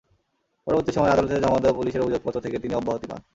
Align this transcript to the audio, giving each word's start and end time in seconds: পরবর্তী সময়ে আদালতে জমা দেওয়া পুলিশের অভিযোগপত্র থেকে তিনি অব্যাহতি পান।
পরবর্তী 0.67 0.91
সময়ে 0.91 1.13
আদালতে 1.13 1.43
জমা 1.43 1.59
দেওয়া 1.59 1.77
পুলিশের 1.77 2.03
অভিযোগপত্র 2.03 2.43
থেকে 2.45 2.57
তিনি 2.63 2.73
অব্যাহতি 2.75 3.07
পান। 3.07 3.19